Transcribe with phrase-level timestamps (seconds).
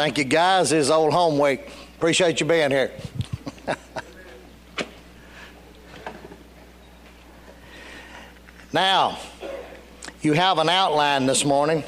[0.00, 0.70] Thank you, guys.
[0.70, 1.68] This is old home week.
[1.98, 2.90] Appreciate you being here.
[8.72, 9.18] now,
[10.22, 11.84] you have an outline this morning,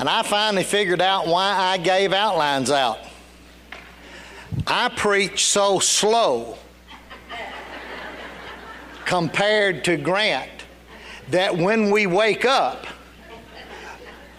[0.00, 2.98] and I finally figured out why I gave outlines out.
[4.66, 6.58] I preach so slow
[9.04, 10.50] compared to Grant
[11.28, 12.84] that when we wake up,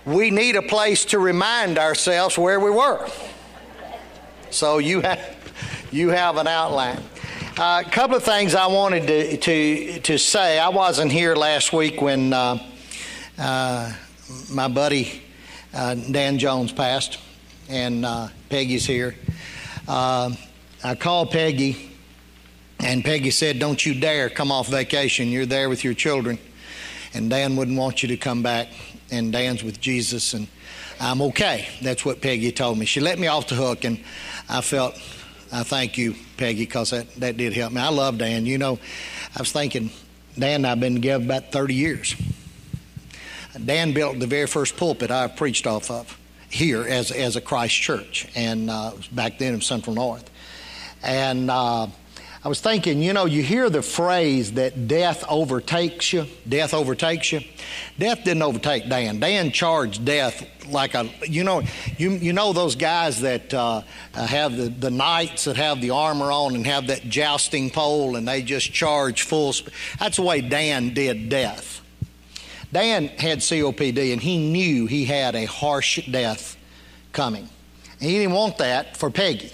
[0.05, 3.09] we need a place to remind ourselves where we were.
[4.51, 5.35] So you have,
[5.91, 7.03] you have an outline.
[7.57, 10.59] A uh, couple of things I wanted to, to, to say.
[10.59, 12.59] I wasn't here last week when uh,
[13.39, 13.93] uh,
[14.51, 15.23] my buddy
[15.73, 17.17] uh, Dan Jones passed,
[17.69, 19.15] and uh, Peggy's here.
[19.87, 20.31] Uh,
[20.83, 21.91] I called Peggy,
[22.79, 25.29] and Peggy said, Don't you dare come off vacation.
[25.29, 26.37] You're there with your children,
[27.15, 28.67] and Dan wouldn't want you to come back
[29.09, 30.47] and Dan's with Jesus, and
[30.99, 31.67] I'm okay.
[31.81, 32.85] That's what Peggy told me.
[32.85, 33.99] She let me off the hook, and
[34.49, 34.95] I felt,
[35.51, 37.81] I thank you, Peggy, because that, that did help me.
[37.81, 38.45] I love Dan.
[38.45, 38.79] You know,
[39.35, 39.91] I was thinking,
[40.37, 42.15] Dan and I have been together about 30 years.
[43.63, 47.75] Dan built the very first pulpit I preached off of here as, as a Christ
[47.75, 50.29] church, and uh, back then in Central North.
[51.01, 51.87] And uh,
[52.45, 57.31] I was thinking, you know, you hear the phrase that death overtakes you, death overtakes
[57.31, 57.41] you.
[57.97, 59.19] Death didn't overtake Dan.
[59.19, 61.63] Dan charged death like a, you know,
[61.97, 63.81] you, you know those guys that uh,
[64.13, 68.27] have the, the knights that have the armor on and have that jousting pole and
[68.27, 69.73] they just charge full speed.
[69.97, 71.81] That's the way Dan did death.
[72.71, 76.57] Dan had COPD and he knew he had a harsh death
[77.11, 77.49] coming.
[77.99, 79.51] And he didn't want that for Peggy.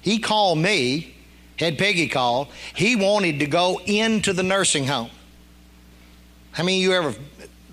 [0.00, 1.14] He called me
[1.58, 5.10] had Peggy called, he wanted to go into the nursing home.
[6.52, 7.14] How many of you ever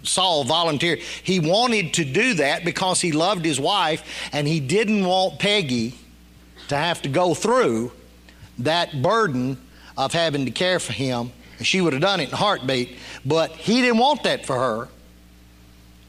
[0.03, 0.97] saw a volunteer?
[1.23, 5.95] He wanted to do that because he loved his wife and he didn't want Peggy
[6.67, 7.91] to have to go through
[8.59, 9.57] that burden
[9.97, 11.31] of having to care for him.
[11.61, 14.89] She would have done it in a heartbeat, but he didn't want that for her.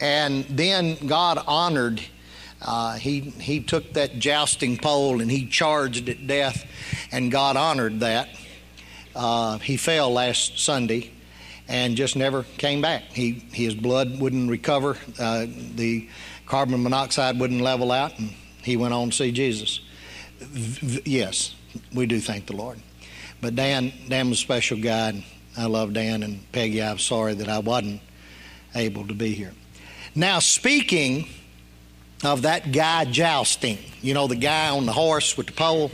[0.00, 2.02] And then God honored
[2.62, 6.64] uh, he, he took that jousting pole and he charged at death,
[7.12, 8.28] and God honored that.
[9.14, 11.10] Uh, he fell last Sunday
[11.68, 13.02] and just never came back.
[13.12, 16.08] He, his blood wouldn't recover, uh, the
[16.46, 18.30] carbon monoxide wouldn't level out, and
[18.62, 19.80] he went on to see Jesus.
[20.38, 21.54] V- yes,
[21.94, 22.78] we do thank the Lord.
[23.40, 25.24] But Dan, Dan was a special guy, and
[25.56, 26.82] I love Dan and Peggy.
[26.82, 28.00] I'm sorry that I wasn't
[28.74, 29.52] able to be here.
[30.14, 31.28] Now, speaking
[32.24, 33.78] of that guy jousting.
[34.02, 35.90] You know, the guy on the horse with the pole.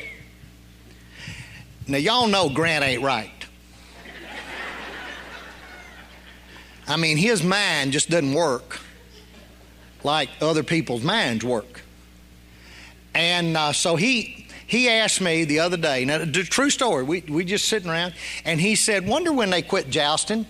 [1.86, 3.30] Now, y'all know Grant ain't right.
[6.86, 8.80] I mean, his mind just doesn't work
[10.04, 11.82] like other people's minds work.
[13.14, 17.20] And uh, so he he asked me the other day, now, the true story, we,
[17.28, 18.14] we just sitting around,
[18.46, 20.46] and he said, Wonder when they quit jousting?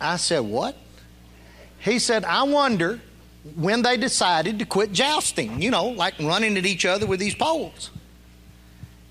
[0.00, 0.74] I said, What?
[1.78, 3.00] He said, I wonder
[3.54, 7.34] when they decided to quit jousting, you know, like running at each other with these
[7.34, 7.90] poles.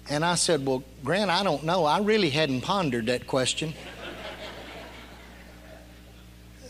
[0.10, 1.86] And I said, Well, Grant, I don't know.
[1.86, 3.74] I really hadn't pondered that question.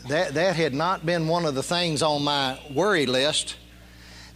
[0.08, 3.56] that, that had not been one of the things on my worry list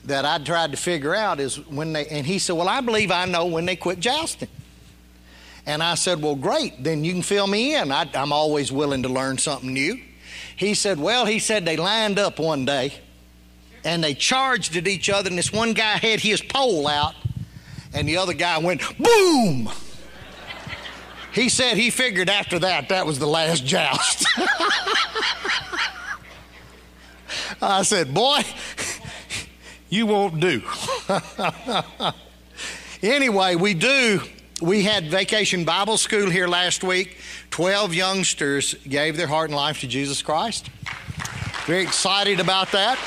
[0.05, 3.11] that I tried to figure out is when they, and he said, Well, I believe
[3.11, 4.49] I know when they quit jousting.
[5.67, 7.93] And I said, Well, great, then you can fill me in.
[7.93, 10.01] I, I'm always willing to learn something new.
[10.57, 12.95] He said, Well, he said they lined up one day
[13.85, 17.15] and they charged at each other, and this one guy had his pole out,
[17.95, 19.71] and the other guy went boom.
[21.33, 24.27] He said he figured after that that was the last joust.
[27.63, 28.43] I said, Boy,
[29.89, 30.63] you won't do.
[33.03, 34.21] anyway, we do.
[34.61, 37.17] We had vacation Bible school here last week.
[37.51, 40.71] 12 youngsters gave their heart and life to Jesus Christ.
[41.67, 42.99] Very excited about that.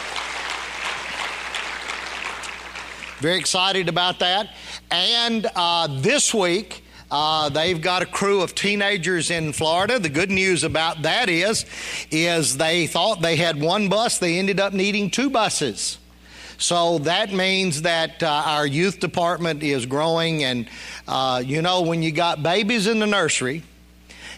[3.19, 4.53] Very excited about that.
[4.91, 9.97] And uh, this week, uh, they've got a crew of teenagers in Florida.
[9.97, 11.65] The good news about that is,
[12.11, 14.19] is they thought they had one bus.
[14.19, 15.99] They ended up needing two buses.
[16.57, 20.43] So that means that uh, our youth department is growing.
[20.43, 20.67] And,
[21.07, 23.63] uh, you know, when you got babies in the nursery,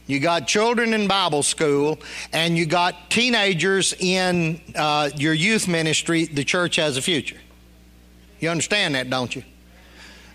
[0.07, 1.99] you got children in Bible school,
[2.31, 7.39] and you got teenagers in uh, your youth ministry, the church has a future.
[8.39, 9.43] You understand that, don't you?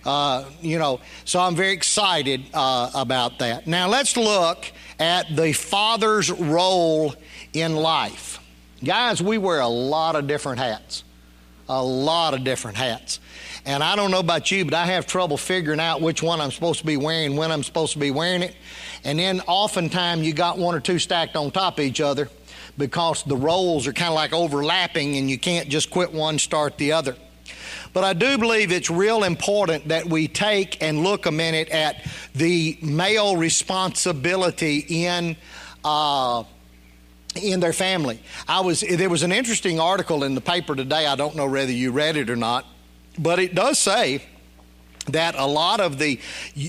[0.04, 3.66] Uh, you know, so I'm very excited uh, about that.
[3.66, 4.66] Now let's look
[4.98, 7.14] at the father's role
[7.52, 8.38] in life.
[8.82, 11.04] Guys, we wear a lot of different hats.
[11.68, 13.20] A lot of different hats.
[13.66, 16.50] And I don't know about you, but I have trouble figuring out which one I'm
[16.50, 18.56] supposed to be wearing, when I'm supposed to be wearing it.
[19.04, 22.28] And then oftentimes you got one or two stacked on top of each other
[22.78, 26.78] because the roles are kind of like overlapping and you can't just quit one, start
[26.78, 27.16] the other.
[27.92, 32.06] But I do believe it's real important that we take and look a minute at
[32.34, 35.36] the male responsibility in.
[35.84, 36.44] Uh,
[37.36, 38.20] in their family.
[38.48, 41.06] I was there was an interesting article in the paper today.
[41.06, 42.66] I don't know whether you read it or not,
[43.20, 44.22] but it does say
[45.08, 46.20] that a lot of the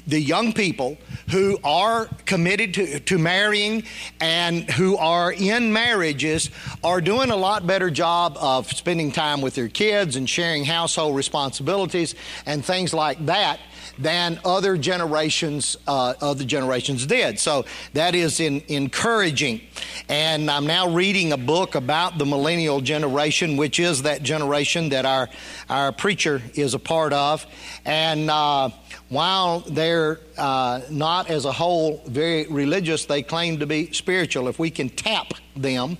[0.07, 0.97] the young people
[1.29, 3.83] who are committed to, to marrying
[4.19, 6.49] and who are in marriages
[6.83, 11.15] are doing a lot better job of spending time with their kids and sharing household
[11.15, 12.15] responsibilities
[12.45, 13.59] and things like that
[13.97, 17.39] than other generations uh, other generations did.
[17.39, 19.61] So that is in, encouraging.
[20.09, 25.05] And I'm now reading a book about the millennial generation, which is that generation that
[25.05, 25.29] our
[25.69, 27.45] our preacher is a part of.
[27.85, 28.69] And uh,
[29.09, 34.47] while they're uh, not as a whole very religious, they claim to be spiritual.
[34.47, 35.97] If we can tap them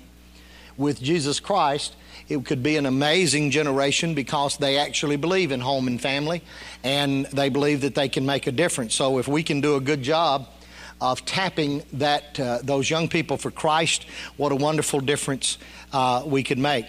[0.76, 1.94] with Jesus Christ,
[2.32, 6.42] it could be an amazing generation because they actually believe in home and family
[6.82, 8.94] and they believe that they can make a difference.
[8.94, 10.48] So if we can do a good job
[11.00, 14.06] of tapping that uh, those young people for Christ,
[14.36, 15.58] what a wonderful difference
[15.92, 16.86] uh, we could make.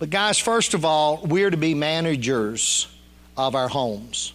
[0.00, 2.88] But guys, first of all, we're to be managers
[3.36, 4.32] of our homes.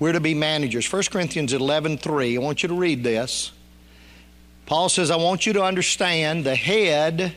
[0.00, 0.92] We're to be managers.
[0.92, 3.52] 1 Corinthians 11 3, I want you to read this.
[4.66, 7.36] Paul says, I want you to understand the head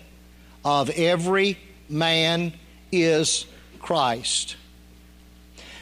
[0.66, 1.58] of every
[1.90, 2.54] man
[2.92, 3.46] is
[3.80, 4.56] Christ.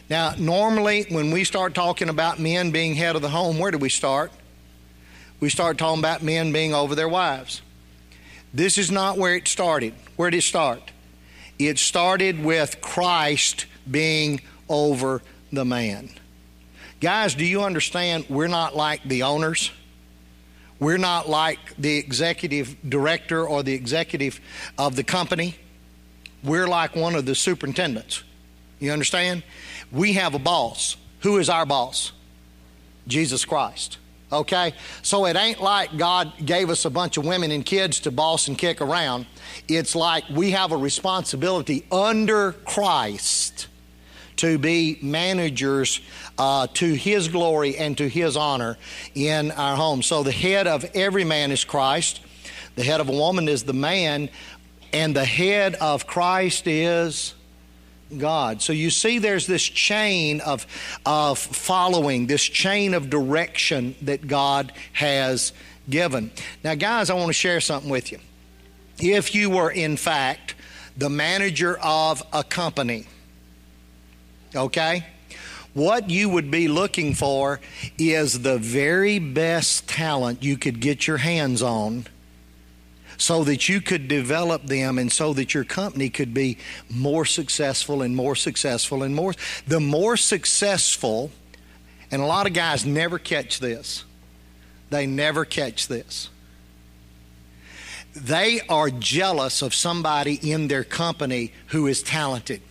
[0.09, 3.77] Now, normally, when we start talking about men being head of the home, where do
[3.77, 4.31] we start?
[5.39, 7.61] We start talking about men being over their wives.
[8.53, 9.93] This is not where it started.
[10.15, 10.91] Where did it start?
[11.57, 16.09] It started with Christ being over the man.
[17.01, 19.71] Guys, do you understand we're not like the owners?
[20.79, 24.39] We're not like the executive director or the executive
[24.77, 25.55] of the company.
[26.45, 28.23] We're like one of the superintendents.
[28.79, 29.43] You understand?
[29.91, 30.97] We have a boss.
[31.21, 32.11] Who is our boss?
[33.07, 33.97] Jesus Christ.
[34.31, 34.73] Okay?
[35.01, 38.47] So it ain't like God gave us a bunch of women and kids to boss
[38.47, 39.25] and kick around.
[39.67, 43.67] It's like we have a responsibility under Christ
[44.37, 46.01] to be managers
[46.37, 48.77] uh, to His glory and to His honor
[49.13, 50.01] in our home.
[50.01, 52.21] So the head of every man is Christ.
[52.75, 54.29] The head of a woman is the man,
[54.93, 57.33] and the head of Christ is
[58.15, 58.61] God.
[58.61, 60.65] So you see, there's this chain of,
[61.05, 65.53] of following, this chain of direction that God has
[65.89, 66.31] given.
[66.63, 68.19] Now, guys, I want to share something with you.
[68.99, 70.55] If you were, in fact,
[70.97, 73.05] the manager of a company,
[74.55, 75.05] okay?
[75.73, 77.59] What you would be looking for
[77.97, 82.07] is the very best talent you could get your hands on
[83.17, 86.57] so that you could develop them and so that your company could be
[86.89, 89.33] more successful and more successful and more.
[89.67, 91.31] The more successful,
[92.11, 94.03] and a lot of guys never catch this,
[94.89, 96.29] they never catch this.
[98.15, 102.61] They are jealous of somebody in their company who is talented.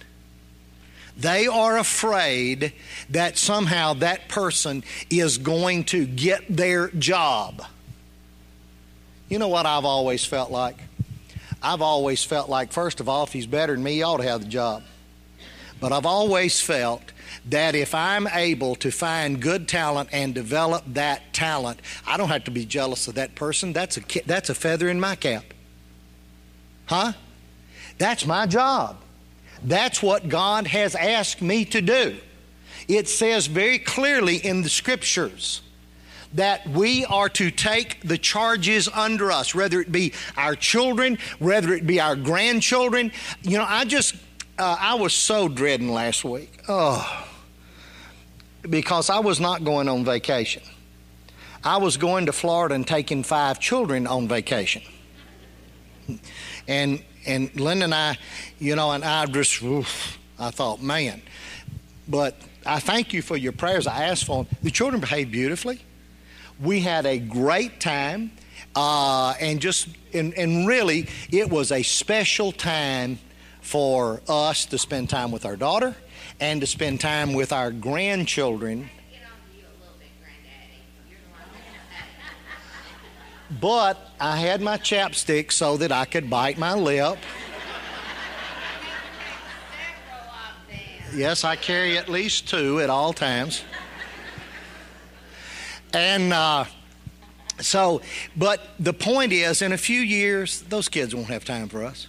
[1.16, 2.72] They are afraid
[3.10, 7.62] that somehow that person is going to get their job.
[9.34, 10.76] You know what I've always felt like?
[11.60, 14.22] I've always felt like, first of all, if he's better than me, he ought to
[14.22, 14.84] have the job.
[15.80, 17.10] But I've always felt
[17.46, 22.44] that if I'm able to find good talent and develop that talent, I don't have
[22.44, 23.72] to be jealous of that person.
[23.72, 25.46] That's a, that's a feather in my cap.
[26.86, 27.14] Huh?
[27.98, 28.98] That's my job.
[29.64, 32.18] That's what God has asked me to do.
[32.86, 35.60] It says very clearly in the scriptures
[36.34, 41.72] that we are to take the charges under us, whether it be our children, whether
[41.72, 43.12] it be our grandchildren.
[43.42, 44.16] You know, I just,
[44.58, 46.52] uh, I was so dreading last week.
[46.68, 47.26] Oh,
[48.68, 50.62] because I was not going on vacation.
[51.62, 54.82] I was going to Florida and taking five children on vacation.
[56.68, 58.18] And and Linda and I,
[58.58, 61.22] you know, and I just, oof, I thought, man.
[62.06, 62.36] But
[62.66, 63.86] I thank you for your prayers.
[63.86, 64.56] I asked for them.
[64.62, 65.80] The children behaved beautifully.
[66.60, 68.32] We had a great time,
[68.76, 73.18] uh, and just and, and really, it was a special time
[73.60, 75.96] for us to spend time with our daughter
[76.38, 78.88] and to spend time with our grandchildren.
[83.60, 87.18] But I had my chapstick so that I could bite my lip.
[91.14, 93.62] Yes, I carry at least two at all times.
[95.94, 96.64] And uh,
[97.60, 98.02] so,
[98.36, 102.08] but the point is, in a few years, those kids won't have time for us.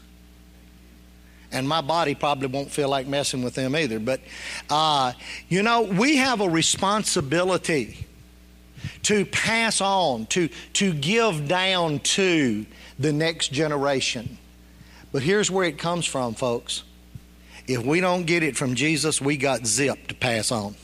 [1.51, 3.99] And my body probably won't feel like messing with them either.
[3.99, 4.21] But,
[4.69, 5.13] uh,
[5.47, 8.07] you know, we have a responsibility
[9.03, 12.65] to pass on, to, to give down to
[12.97, 14.37] the next generation.
[15.11, 16.83] But here's where it comes from, folks.
[17.67, 20.75] If we don't get it from Jesus, we got zip to pass on.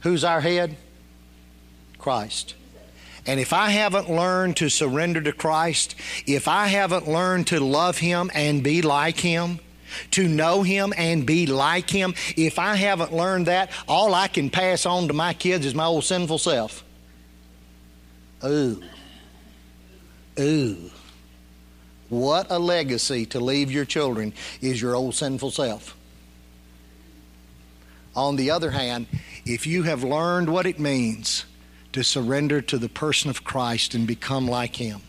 [0.00, 0.76] Who's our head?
[1.98, 2.54] Christ.
[3.26, 5.94] And if I haven't learned to surrender to Christ,
[6.26, 9.60] if I haven't learned to love Him and be like Him,
[10.12, 14.48] to know Him and be like Him, if I haven't learned that, all I can
[14.48, 16.82] pass on to my kids is my old sinful self.
[18.44, 18.82] Ooh.
[20.38, 20.90] Ooh.
[22.08, 25.96] What a legacy to leave your children is your old sinful self.
[28.14, 29.06] On the other hand,
[29.44, 31.44] if you have learned what it means
[31.92, 35.00] to surrender to the person of Christ and become like Him,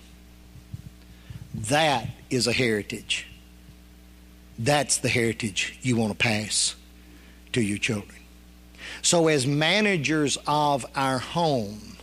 [1.53, 3.27] that is a heritage.
[4.57, 6.75] That's the heritage you want to pass
[7.53, 8.19] to your children.
[9.01, 11.97] So, as managers of our home,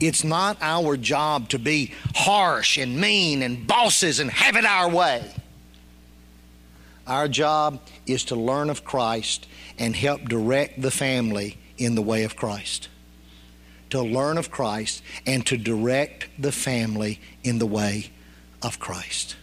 [0.00, 4.88] it's not our job to be harsh and mean and bosses and have it our
[4.88, 5.24] way.
[7.06, 9.46] Our job is to learn of Christ
[9.78, 12.88] and help direct the family in the way of Christ.
[13.90, 18.10] To learn of Christ and to direct the family in the way
[18.62, 19.36] of Christ.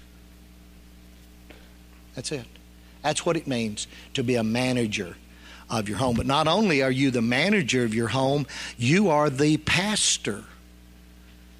[2.15, 2.45] That's it.
[3.03, 5.15] That's what it means to be a manager
[5.69, 6.15] of your home.
[6.15, 8.45] But not only are you the manager of your home,
[8.77, 10.43] you are the pastor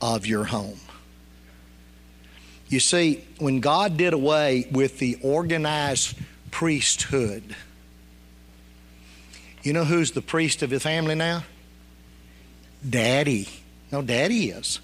[0.01, 0.79] of your home.
[2.72, 6.18] You see, when God did away with the organized
[6.51, 7.44] priesthood,
[9.62, 11.44] you know who's the priest of the family now?
[12.90, 13.50] Daddy.
[13.92, 14.80] No, Daddy is.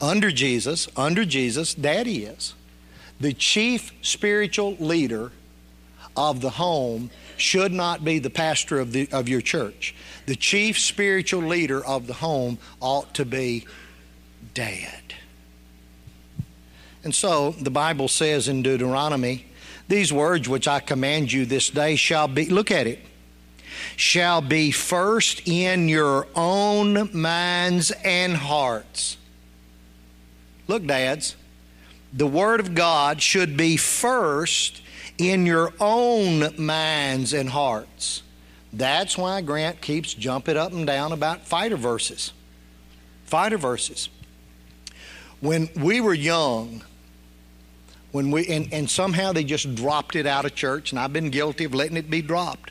[0.00, 2.54] Under Jesus, under Jesus, Daddy is.
[3.20, 5.30] The chief spiritual leader
[6.16, 9.94] of the home should not be the pastor of, the, of your church.
[10.24, 13.66] The chief spiritual leader of the home ought to be
[14.54, 15.09] dad.
[17.02, 19.46] And so the Bible says in Deuteronomy,
[19.88, 23.00] these words which I command you this day shall be, look at it,
[23.96, 29.16] shall be first in your own minds and hearts.
[30.68, 31.36] Look, dads,
[32.12, 34.82] the Word of God should be first
[35.18, 38.22] in your own minds and hearts.
[38.72, 42.32] That's why Grant keeps jumping up and down about fighter verses.
[43.24, 44.08] Fighter verses.
[45.40, 46.82] When we were young,
[48.12, 51.30] when we and, and somehow they just dropped it out of church, and I've been
[51.30, 52.70] guilty of letting it be dropped.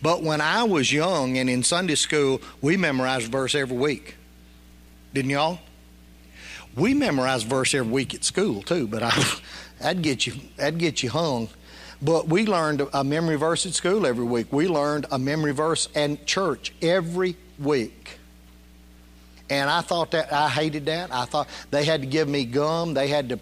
[0.00, 4.16] But when I was young and in Sunday school, we memorized verse every week.
[5.12, 5.58] Didn't y'all?
[6.76, 9.24] We memorized verse every week at school too, but I,
[9.80, 11.48] that'd get you that'd get you hung.
[12.00, 14.52] But we learned a memory verse at school every week.
[14.52, 18.18] We learned a memory verse at church every week.
[19.50, 21.12] And I thought that I hated that.
[21.12, 22.94] I thought they had to give me gum.
[22.94, 23.40] They had to,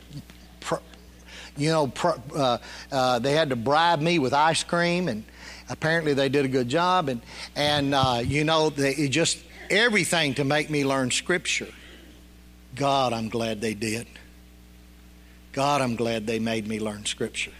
[1.57, 1.93] you know,
[2.35, 2.59] uh,
[2.93, 5.25] uh, they had to bribe me with ice cream, and
[5.69, 7.09] apparently they did a good job.
[7.09, 7.21] And
[7.55, 9.39] and uh, you know, they just
[9.71, 11.73] everything to make me learn Scripture.
[12.75, 14.07] God, I'm glad they did.
[15.53, 17.53] God, I'm glad they made me learn Scripture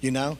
[0.00, 0.38] you know?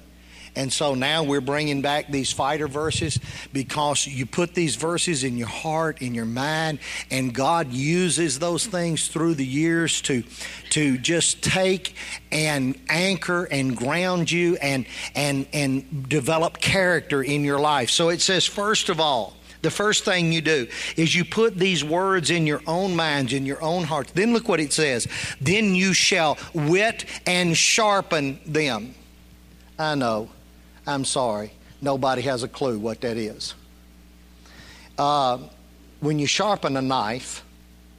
[0.57, 3.19] And so now we're bringing back these fighter verses
[3.53, 6.81] because you put these verses in your heart, in your mind,
[7.11, 10.25] and God uses those things through the years to,
[10.71, 11.95] to just take
[12.33, 17.91] and anchor and ground you and, and, and develop character in your life.
[17.91, 21.85] So it says, first of all, the first thing you do is you put these
[21.85, 24.13] words in your own minds, in your own hearts.
[24.13, 25.07] Then look what it says.
[25.41, 28.95] Then you shall wit and sharpen them.
[29.79, 30.31] I know.
[30.87, 31.53] I'm sorry.
[31.81, 33.55] Nobody has a clue what that is.
[34.99, 35.39] Uh,
[36.01, 37.45] when you sharpen a knife,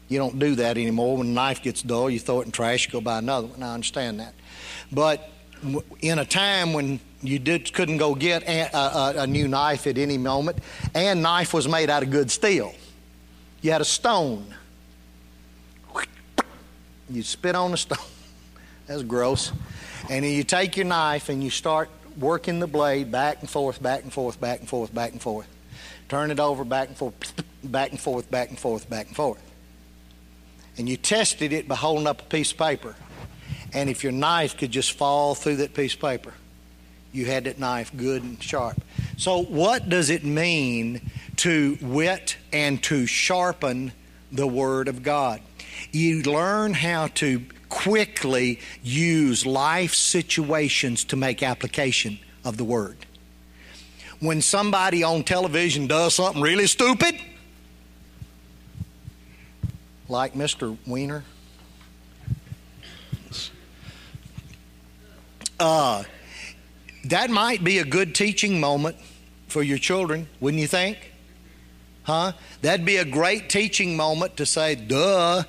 [0.08, 1.18] you don't do that anymore.
[1.18, 3.64] When a knife gets dull, you throw it in trash, you go buy another one.
[3.64, 4.34] I understand that.
[4.92, 5.30] But
[6.02, 9.98] in a time when you did, couldn't go get a, a, a new knife at
[9.98, 10.60] any moment,
[10.94, 12.74] and knife was made out of good steel,
[13.62, 14.54] you had a stone.
[17.10, 17.98] You spit on the stone.
[18.88, 19.52] That's gross.
[20.10, 21.90] And then you take your knife and you start
[22.22, 25.48] working the blade back and forth, back and forth, back and forth, back and forth.
[26.08, 27.14] Turn it over, back and forth,
[27.64, 29.42] back and forth, back and forth, back and forth.
[30.78, 32.96] and you tested it by holding up a piece of paper.
[33.74, 36.34] And if your knife could just fall through that piece of paper,
[37.14, 38.82] you had that knife good and sharp.
[39.18, 43.92] So, what does it mean to wit and to sharpen
[44.32, 45.42] the Word of God?
[45.92, 47.44] You learn how to
[47.84, 52.98] quickly use life situations to make application of the Word.
[54.20, 57.16] When somebody on television does something really stupid,
[60.08, 60.78] like Mr.
[60.86, 61.24] Weiner,
[65.60, 66.04] uh,
[67.06, 68.98] that might be a good teaching moment
[69.48, 70.98] for your children, wouldn't you think?
[72.04, 72.34] Huh?
[72.62, 75.44] That'd be a great teaching moment to say, duh,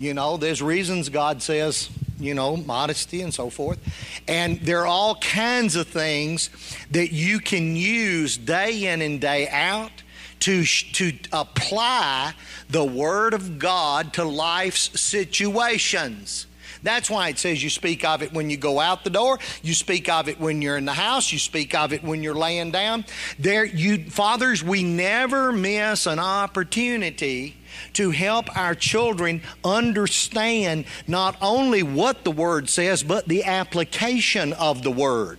[0.00, 3.78] you know, there's reasons God says, you know, modesty and so forth.
[4.26, 6.48] And there are all kinds of things
[6.90, 9.92] that you can use day in and day out
[10.40, 12.32] to, to apply
[12.70, 16.46] the Word of God to life's situations.
[16.82, 19.74] That's why it says you speak of it when you go out the door, you
[19.74, 22.70] speak of it when you're in the house, you speak of it when you're laying
[22.70, 23.04] down.
[23.38, 27.59] There you fathers, we never miss an opportunity
[27.94, 34.82] to help our children understand not only what the Word says, but the application of
[34.82, 35.38] the Word.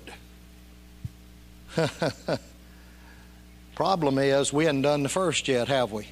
[3.75, 6.07] Problem is, we haven't done the first yet, have we?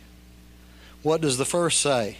[1.04, 2.18] What does the first say?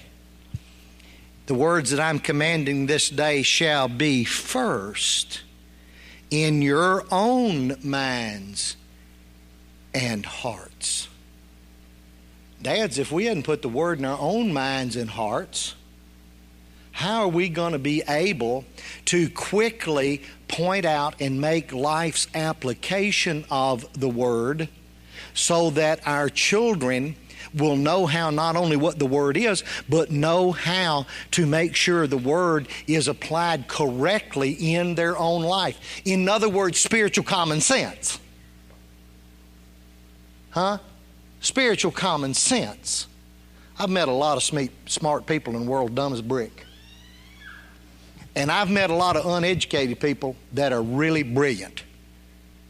[1.48, 5.42] The words that I'm commanding this day shall be first
[6.30, 8.76] in your own minds
[9.94, 11.09] and hearts.
[12.62, 15.76] Dads, if we hadn't put the word in our own minds and hearts,
[16.92, 18.66] how are we going to be able
[19.06, 24.68] to quickly point out and make life's application of the word
[25.34, 27.16] so that our children
[27.54, 32.06] will know how not only what the word is, but know how to make sure
[32.06, 36.02] the word is applied correctly in their own life?
[36.04, 38.20] In other words, spiritual common sense.
[40.52, 40.80] Huh?
[41.40, 43.08] Spiritual common sense.
[43.78, 46.66] I've met a lot of smart people in the world dumb as brick.
[48.36, 51.84] And I've met a lot of uneducated people that are really brilliant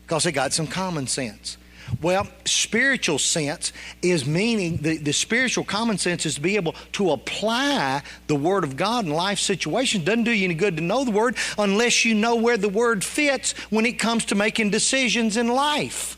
[0.03, 1.57] because they got some common sense.
[2.01, 7.11] Well, spiritual sense is meaning the, the spiritual common sense is to be able to
[7.11, 10.05] apply the Word of God in life situations.
[10.05, 13.03] Doesn't do you any good to know the Word unless you know where the Word
[13.03, 16.17] fits when it comes to making decisions in life.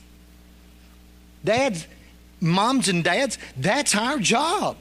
[1.43, 1.87] Dads,
[2.41, 4.77] moms and dads, that's our job.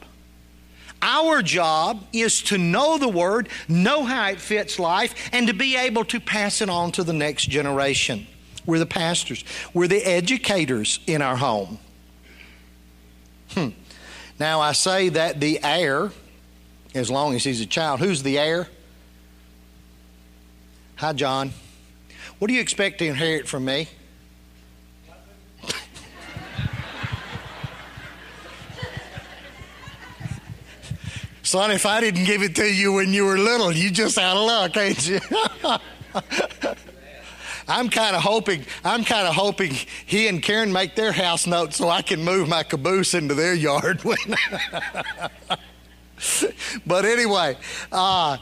[1.03, 5.77] Our job is to know the Word, know how it fits life, and to be
[5.77, 8.27] able to pass it on to the next generation.
[8.67, 11.79] We're the pastors, we're the educators in our home.
[13.51, 13.69] Hmm.
[14.39, 16.11] Now, I say that the heir,
[16.95, 18.69] as long as he's a child, who's the heir?
[20.97, 21.53] Hi, John.
[22.39, 23.89] What do you expect to inherit from me?
[31.51, 34.37] Son, if I didn't give it to you when you were little, you just out
[34.37, 35.19] of luck, ain't you?
[37.67, 39.75] I'm kind of hoping I'm kind of hoping
[40.07, 43.53] he and Karen make their house note so I can move my caboose into their
[43.53, 44.01] yard.
[46.87, 47.57] but anyway,
[47.91, 48.37] uh,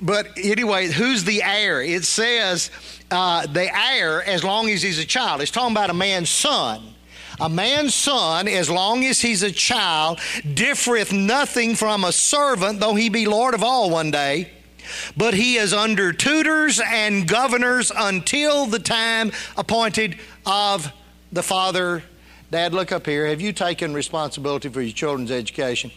[0.00, 1.82] but anyway, who's the heir?
[1.82, 2.70] It says
[3.10, 5.40] uh, the heir as long as he's a child.
[5.40, 6.94] It's talking about a man's son.
[7.40, 10.20] A man's son, as long as he's a child,
[10.54, 14.50] differeth nothing from a servant, though he be Lord of all one day.
[15.16, 20.92] But he is under tutors and governors until the time appointed of
[21.32, 22.02] the father.
[22.50, 23.26] Dad, look up here.
[23.26, 25.90] Have you taken responsibility for your children's education?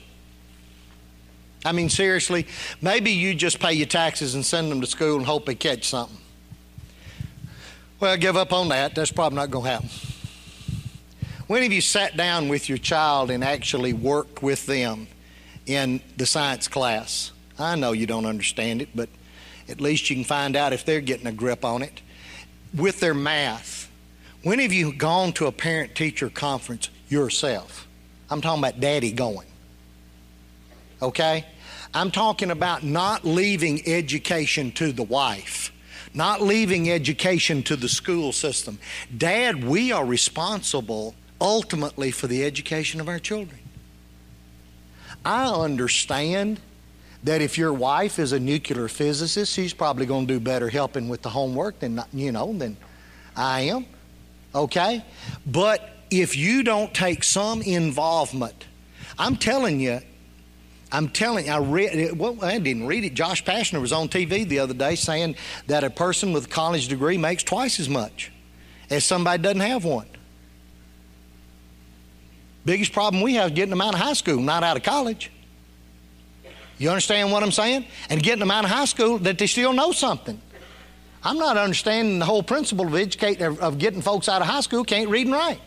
[1.63, 2.47] I mean, seriously,
[2.82, 5.88] maybe you just pay your taxes and send them to school and hope they catch
[5.88, 6.17] something.
[7.99, 8.95] Well, give up on that.
[8.95, 9.89] That's probably not going to happen.
[11.49, 15.07] When have you sat down with your child and actually worked with them
[15.65, 17.31] in the science class?
[17.57, 19.09] I know you don't understand it, but
[19.67, 22.01] at least you can find out if they're getting a grip on it.
[22.71, 23.89] With their math,
[24.43, 27.88] when have you gone to a parent teacher conference yourself?
[28.29, 29.47] I'm talking about daddy going.
[31.01, 31.47] Okay?
[31.95, 35.73] I'm talking about not leaving education to the wife,
[36.13, 38.77] not leaving education to the school system.
[39.17, 43.60] Dad, we are responsible ultimately for the education of our children.
[45.25, 46.60] I understand
[47.23, 51.10] that if your wife is a nuclear physicist, she's probably going to do better helping
[51.10, 52.78] with the homework than you know than
[53.36, 53.86] I am.
[54.56, 55.04] Okay?
[55.45, 58.65] But if you don't take some involvement,
[59.17, 59.99] I'm telling you,
[60.91, 62.17] I'm telling I read.
[62.17, 63.13] Well, I didn't read it.
[63.13, 65.36] Josh Pashner was on TV the other day saying
[65.67, 68.32] that a person with a college degree makes twice as much
[68.89, 70.08] as somebody doesn't have one.
[72.69, 75.32] Biggest problem we have is getting them out of high school, not out of college.
[76.77, 77.84] You understand what I'm saying?
[78.12, 80.39] And getting them out of high school that they still know something.
[81.23, 84.84] I'm not understanding the whole principle of educating of getting folks out of high school
[84.84, 85.60] can't read and write.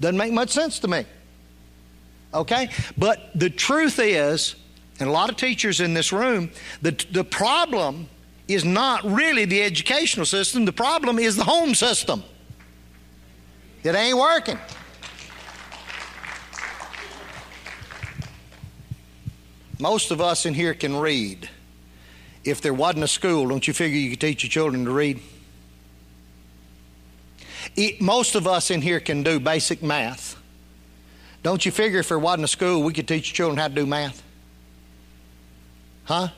[0.00, 1.04] Doesn't make much sense to me.
[2.34, 2.68] Okay?
[2.98, 4.56] But the truth is,
[4.98, 6.50] and a lot of teachers in this room,
[6.82, 8.08] the, the problem
[8.48, 12.24] is not really the educational system, the problem is the home system.
[13.84, 14.58] It ain't working.
[19.78, 21.48] Most of us in here can read.
[22.44, 25.20] If there wasn't a school, don't you figure you could teach your children to read?
[27.74, 30.36] It, most of us in here can do basic math.
[31.42, 33.86] Don't you figure if there wasn't a school, we could teach children how to do
[33.86, 34.22] math?
[36.04, 36.28] Huh?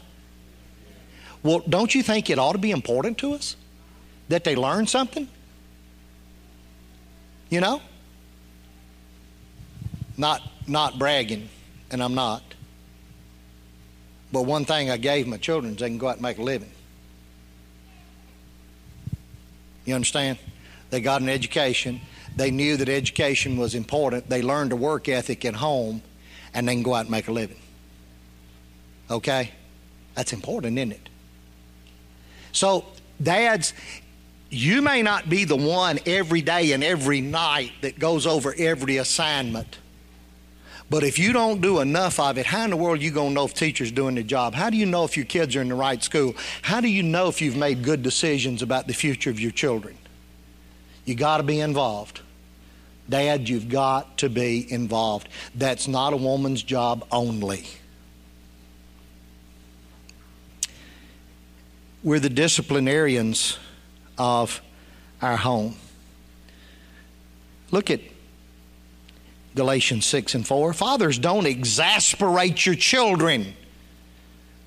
[1.43, 3.57] Well, don't you think it ought to be important to us
[4.29, 5.29] that they learn something?
[7.51, 7.83] You know?
[10.17, 11.49] Not not bragging,
[11.91, 12.43] and I'm not.
[14.33, 16.43] But one thing I gave my children is they can go out and make a
[16.43, 16.71] living.
[19.85, 20.39] You understand?
[20.91, 22.01] They got an education.
[22.35, 24.29] They knew that education was important.
[24.29, 26.03] They learned a work ethic at home,
[26.53, 27.61] and they can go out and make a living.
[29.11, 29.53] Okay?
[30.15, 31.09] That's important, isn't it?
[32.53, 32.85] So,
[33.23, 33.75] dads,
[34.51, 38.97] you may not be the one every day and every night that goes over every
[38.97, 39.79] assignment.
[40.89, 43.31] But if you don't do enough of it, how in the world are you going
[43.31, 44.55] to know if teachers doing their job?
[44.55, 46.37] How do you know if your kids are in the right school?
[46.63, 49.99] How do you know if you've made good decisions about the future of your children?
[51.05, 52.21] You got to be involved.
[53.09, 55.29] Dad, you've got to be involved.
[55.55, 57.65] That's not a woman's job only.
[62.03, 63.59] We're the disciplinarians
[64.19, 64.61] of
[65.21, 65.77] our home.
[67.73, 68.01] Look at
[69.57, 70.73] Galatians 6 and 4.
[70.75, 73.55] Fathers, don't exasperate your children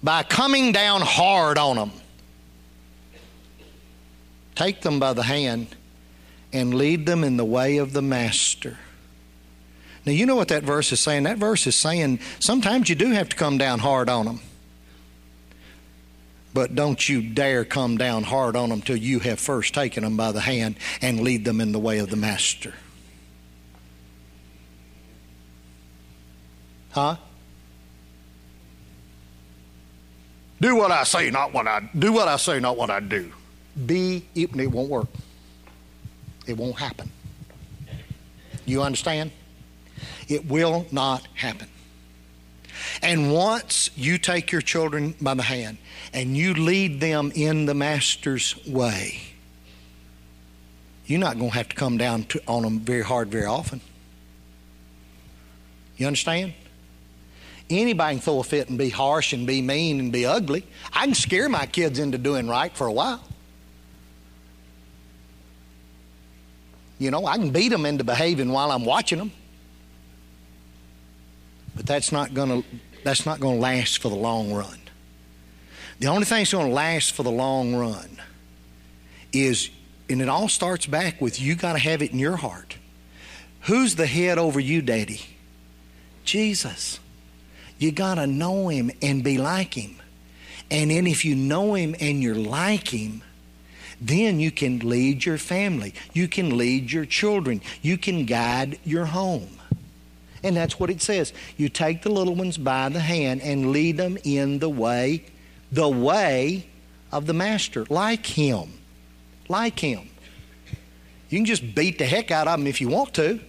[0.04, 1.92] by coming down hard on them.
[4.56, 5.68] Take them by the hand
[6.52, 8.78] and lead them in the way of the master.
[10.06, 11.24] Now, you know what that verse is saying?
[11.24, 14.42] That verse is saying sometimes you do have to come down hard on them.
[16.52, 20.18] But don't you dare come down hard on them till you have first taken them
[20.18, 22.74] by the hand and lead them in the way of the master.
[26.92, 27.16] Huh?
[30.62, 32.12] Do what I say, not what I do.
[32.12, 33.32] What I say, not what I do.
[33.86, 35.08] Be it won't work.
[36.48, 37.10] It won't happen.
[38.66, 39.32] You understand?
[40.28, 41.68] It will not happen.
[43.02, 45.78] And once you take your children by the hand
[46.14, 49.20] and you lead them in the Master's way,
[51.06, 53.82] you're not going to have to come down to, on them very hard very often.
[55.98, 56.54] You understand?
[57.70, 60.66] Anybody can throw a fit and be harsh and be mean and be ugly.
[60.92, 63.24] I can scare my kids into doing right for a while.
[66.98, 69.32] You know, I can beat them into behaving while I'm watching them.
[71.76, 72.68] But that's not going to
[73.04, 74.78] that's not going to last for the long run.
[76.00, 78.20] The only thing that's going to last for the long run
[79.32, 79.70] is
[80.10, 82.78] and it all starts back with you got to have it in your heart.
[83.62, 85.22] Who's the head over you, daddy?
[86.24, 87.00] Jesus.
[87.80, 89.96] You got to know him and be like him.
[90.70, 93.24] And then if you know him and you're like him,
[94.02, 95.94] then you can lead your family.
[96.14, 97.62] You can lead your children.
[97.82, 99.50] You can guide your home.
[100.44, 101.34] And that's what it says.
[101.58, 105.26] You take the little ones by the hand and lead them in the way,
[105.72, 106.68] the way
[107.12, 108.74] of the master, like him.
[109.48, 110.10] Like him.
[111.30, 113.40] You can just beat the heck out of them if you want to,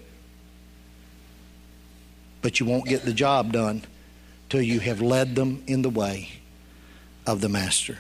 [2.43, 3.83] but you won't get the job done
[4.51, 6.29] till you have led them in the way
[7.27, 7.99] of the master.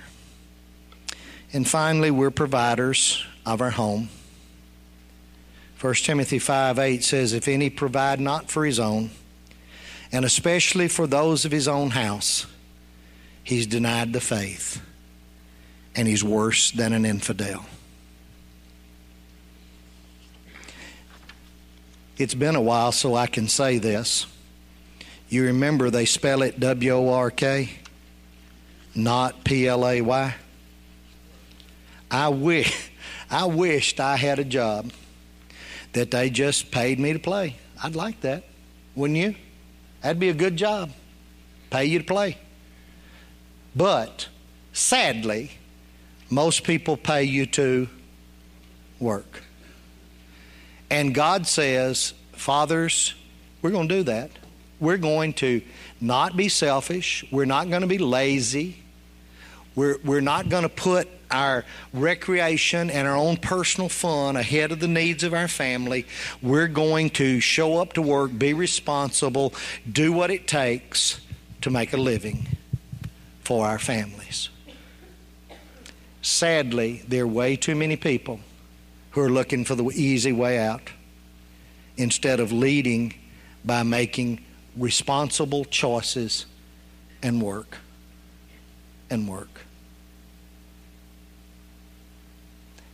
[1.52, 4.08] And finally, we're providers of our home.
[5.80, 9.10] 1 Timothy 5 8 says, If any provide not for his own,
[10.12, 12.46] and especially for those of his own house,
[13.42, 14.82] he's denied the faith,
[15.94, 17.64] and he's worse than an infidel.
[22.18, 24.26] It's been a while, so I can say this.
[25.30, 27.70] You remember they spell it W O R K,
[28.96, 30.34] not P L A Y?
[32.10, 32.90] I wish,
[33.30, 34.90] I wished I had a job
[35.92, 37.54] that they just paid me to play.
[37.80, 38.42] I'd like that,
[38.96, 39.36] wouldn't you?
[40.02, 40.90] That'd be a good job.
[41.70, 42.36] pay you to play.
[43.76, 44.26] But
[44.72, 45.52] sadly,
[46.28, 47.88] most people pay you to
[48.98, 49.44] work.
[50.90, 53.14] And God says, Fathers,
[53.62, 54.30] we're going to do that.
[54.80, 55.62] We're going to
[56.00, 57.24] not be selfish.
[57.30, 58.82] We're not going to be lazy.
[59.74, 64.80] We're, we're not going to put our recreation and our own personal fun ahead of
[64.80, 66.06] the needs of our family.
[66.42, 69.54] We're going to show up to work, be responsible,
[69.90, 71.20] do what it takes
[71.60, 72.46] to make a living
[73.42, 74.48] for our families.
[76.22, 78.40] Sadly, there are way too many people
[79.12, 80.90] who are looking for the easy way out
[81.96, 83.14] instead of leading
[83.64, 84.44] by making
[84.76, 86.46] responsible choices
[87.22, 87.78] and work
[89.10, 89.60] and work.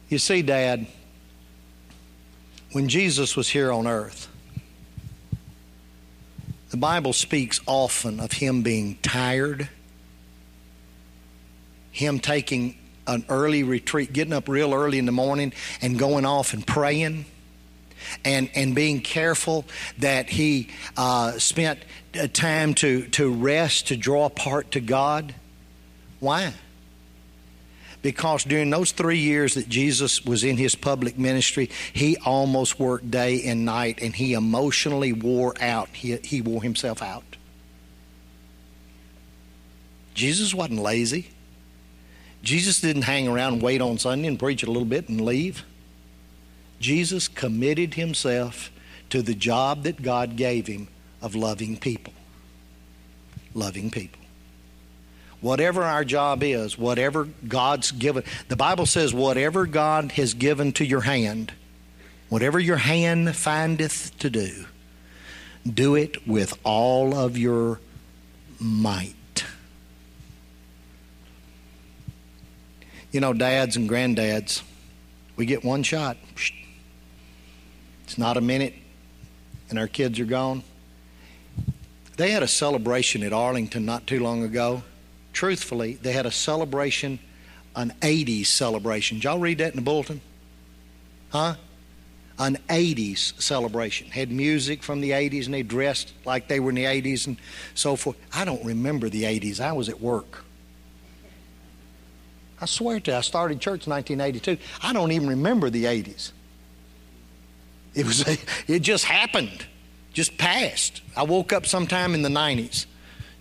[0.09, 0.87] You see, Dad,
[2.73, 4.29] when Jesus was here on earth,
[6.71, 9.69] the Bible speaks often of him being tired,
[11.91, 16.53] him taking an early retreat, getting up real early in the morning and going off
[16.53, 17.25] and praying.
[18.25, 19.65] And, and being careful
[19.99, 21.81] that he uh, spent
[22.33, 25.35] time to, to rest, to draw apart to God.
[26.21, 26.53] Why?
[28.07, 33.11] because during those three years that Jesus was in his public ministry, he almost worked
[33.11, 35.89] day and night and he emotionally wore out.
[35.89, 37.25] He, he wore himself out.
[40.15, 41.31] Jesus wasn't lazy.
[42.45, 45.65] Jesus didn't hang around wait on Sunday and preach a little bit and leave.
[46.81, 48.71] Jesus committed himself
[49.11, 50.89] to the job that God gave him
[51.23, 52.13] of loving people.
[53.55, 54.21] Loving people.
[55.41, 60.85] Whatever our job is, whatever God's given, the Bible says, whatever God has given to
[60.85, 61.53] your hand,
[62.29, 64.65] whatever your hand findeth to do,
[65.67, 67.81] do it with all of your
[68.59, 69.15] might.
[73.13, 74.63] You know, dads and granddads,
[75.37, 76.17] we get one shot.
[78.07, 78.75] It's not a minute,
[79.71, 80.63] and our kids are gone.
[82.17, 84.83] They had a celebration at Arlington not too long ago
[85.37, 87.19] truthfully, they had a celebration,
[87.77, 89.19] an 80s celebration.
[89.19, 90.23] Did y'all read that in the bulletin?
[91.29, 91.57] Huh?
[92.39, 94.09] An 80s celebration.
[94.09, 97.37] Had music from the 80s and they dressed like they were in the 80s and
[97.75, 98.17] so forth.
[98.33, 99.61] I don't remember the 80s.
[99.61, 100.43] I was at work.
[102.59, 104.57] I swear to you, I started church in 1982.
[104.83, 106.33] I don't even remember the 80s.
[108.01, 109.65] It was it just happened.
[110.13, 111.01] Just passed.
[111.17, 112.87] I woke up sometime in the 90s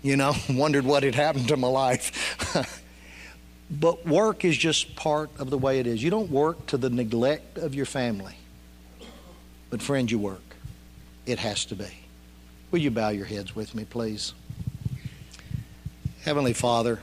[0.05, 2.37] you know, wondered what had happened to my life.
[3.71, 6.01] but work is just part of the way it is.
[6.01, 8.37] You don't work to the neglect of your family.
[9.71, 10.55] But, friend, you work.
[11.25, 11.87] It has to be.
[12.69, 14.33] Will you bow your heads with me, please?
[16.23, 17.01] Heavenly Father,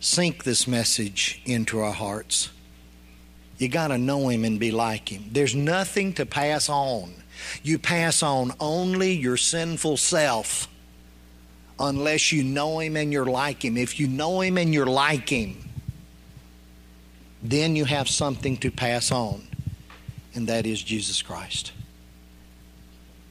[0.00, 2.50] sink this message into our hearts.
[3.62, 5.26] You got to know Him and be like Him.
[5.30, 7.12] There's nothing to pass on.
[7.62, 10.66] You pass on only your sinful self
[11.78, 13.76] unless you know Him and you're like Him.
[13.76, 15.56] If you know Him and you're like Him,
[17.40, 19.46] then you have something to pass on,
[20.34, 21.70] and that is Jesus Christ.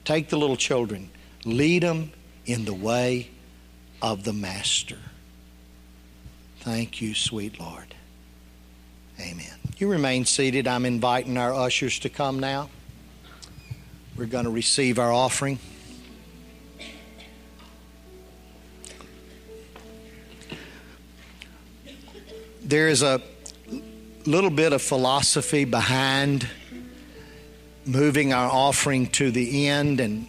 [0.06, 1.10] Take the little children,
[1.44, 2.13] lead them
[2.46, 3.32] in the way
[4.02, 5.00] of the Master.
[6.62, 7.96] Thank you, sweet Lord.
[9.20, 9.61] Amen.
[9.82, 10.67] You remain seated.
[10.67, 12.70] I'm inviting our ushers to come now.
[14.15, 15.58] We're going to receive our offering.
[22.63, 23.24] there is a
[24.28, 26.48] little bit of philosophy behind
[27.84, 30.28] moving our offering to the end, and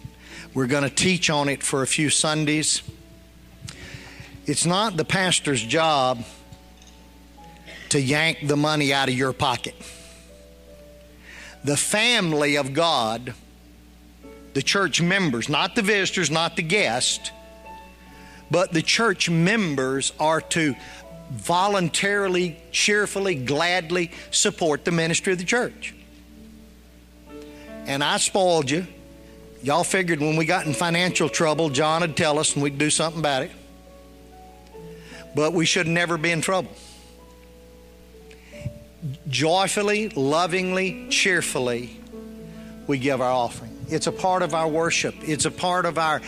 [0.55, 2.81] we're going to teach on it for a few Sundays.
[4.47, 6.25] It's not the pastor's job
[7.93, 9.75] to yank the money out of your pocket.
[11.63, 13.35] The family of God,
[14.55, 17.29] the church members, not the visitors, not the guests,
[18.49, 20.73] but the church members are to
[21.29, 25.93] voluntarily, cheerfully, gladly support the ministry of the church.
[27.85, 28.87] And I spoiled you.
[29.61, 32.89] Y'all figured when we got in financial trouble, John would tell us and we'd do
[32.89, 33.51] something about it.
[35.35, 36.71] But we should never be in trouble.
[39.27, 41.99] Joyfully, lovingly, cheerfully,
[42.87, 43.73] we give our offering.
[43.89, 45.15] It's a part of our worship.
[45.21, 46.21] It's a part of our,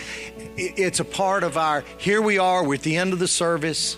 [0.57, 3.97] it's a part of our, here we are, we're at the end of the service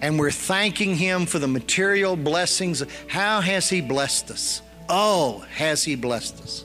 [0.00, 2.82] and we're thanking Him for the material blessings.
[3.06, 4.62] How has He blessed us?
[4.88, 6.64] Oh, has He blessed us?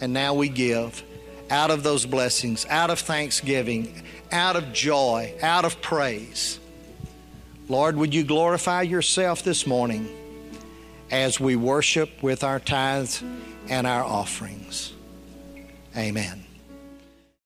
[0.00, 1.02] And now we give
[1.50, 6.60] out of those blessings, out of thanksgiving, out of joy, out of praise.
[7.68, 10.08] Lord, would you glorify yourself this morning
[11.10, 13.22] as we worship with our tithes
[13.68, 14.92] and our offerings?
[15.96, 16.47] Amen.